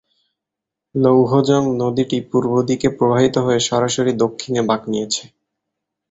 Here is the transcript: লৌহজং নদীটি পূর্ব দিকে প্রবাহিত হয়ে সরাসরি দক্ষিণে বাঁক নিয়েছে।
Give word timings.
লৌহজং 0.95 1.63
নদীটি 1.81 2.17
পূর্ব 2.29 2.51
দিকে 2.69 2.87
প্রবাহিত 2.97 3.35
হয়ে 3.37 3.59
সরাসরি 3.69 4.11
দক্ষিণে 4.23 4.61
বাঁক 4.69 4.81
নিয়েছে। 4.91 5.23